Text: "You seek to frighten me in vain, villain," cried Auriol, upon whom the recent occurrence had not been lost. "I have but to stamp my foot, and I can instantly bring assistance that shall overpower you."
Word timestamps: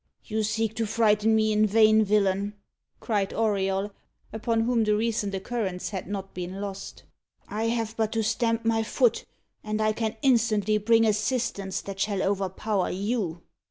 "You 0.25 0.41
seek 0.41 0.73
to 0.77 0.87
frighten 0.87 1.35
me 1.35 1.51
in 1.51 1.67
vain, 1.67 2.03
villain," 2.03 2.55
cried 2.99 3.35
Auriol, 3.35 3.91
upon 4.33 4.61
whom 4.61 4.83
the 4.83 4.95
recent 4.95 5.35
occurrence 5.35 5.89
had 5.89 6.07
not 6.07 6.33
been 6.33 6.59
lost. 6.59 7.03
"I 7.47 7.65
have 7.65 7.95
but 7.97 8.11
to 8.13 8.23
stamp 8.23 8.65
my 8.65 8.81
foot, 8.81 9.25
and 9.63 9.79
I 9.79 9.93
can 9.93 10.17
instantly 10.23 10.79
bring 10.79 11.05
assistance 11.05 11.81
that 11.81 11.99
shall 11.99 12.23
overpower 12.23 12.89
you." 12.89 13.43